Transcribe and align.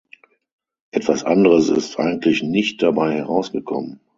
Etwas 0.89 1.23
anderes 1.25 1.69
ist 1.69 1.99
eigentlich 1.99 2.41
nicht 2.41 2.81
dabei 2.81 3.13
herausgekommen. 3.17 3.99